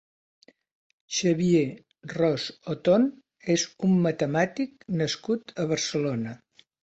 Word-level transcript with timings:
Xavier 1.17 2.13
Ros-Oton 2.15 3.05
és 3.55 3.67
un 3.89 3.93
matemàtic 4.07 4.87
nascut 5.03 5.55
a 5.65 5.69
Barcelona. 5.73 6.35